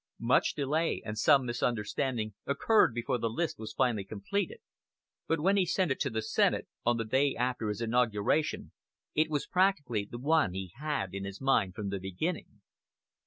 [0.17, 4.57] Much delay and some misunderstanding occurred before the list was finally completed:
[5.27, 8.71] but when he sent it to the Senate, on the day after his inauguration,
[9.13, 12.61] it was practically the one he had in his mind from the beginning.